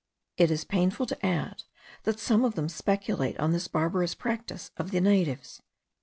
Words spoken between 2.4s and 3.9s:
of them speculate on this